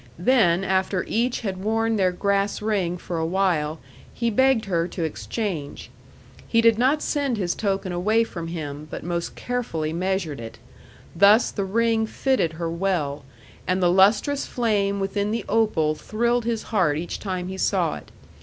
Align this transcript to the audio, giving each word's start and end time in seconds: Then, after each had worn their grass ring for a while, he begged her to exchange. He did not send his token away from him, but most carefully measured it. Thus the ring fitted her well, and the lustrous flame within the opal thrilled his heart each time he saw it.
Then, 0.17 0.63
after 0.63 1.05
each 1.07 1.41
had 1.41 1.57
worn 1.63 1.95
their 1.95 2.11
grass 2.11 2.59
ring 2.59 2.97
for 2.97 3.19
a 3.19 3.25
while, 3.27 3.77
he 4.11 4.31
begged 4.31 4.65
her 4.65 4.87
to 4.87 5.03
exchange. 5.03 5.91
He 6.47 6.59
did 6.59 6.79
not 6.79 7.03
send 7.03 7.37
his 7.37 7.53
token 7.53 7.91
away 7.91 8.23
from 8.23 8.47
him, 8.47 8.87
but 8.89 9.03
most 9.03 9.35
carefully 9.35 9.93
measured 9.93 10.39
it. 10.39 10.57
Thus 11.15 11.51
the 11.51 11.65
ring 11.65 12.07
fitted 12.07 12.53
her 12.53 12.67
well, 12.67 13.23
and 13.67 13.79
the 13.79 13.91
lustrous 13.91 14.47
flame 14.47 14.99
within 14.99 15.29
the 15.29 15.45
opal 15.47 15.93
thrilled 15.93 16.45
his 16.45 16.63
heart 16.73 16.97
each 16.97 17.19
time 17.19 17.47
he 17.47 17.57
saw 17.59 17.93
it. 17.93 18.09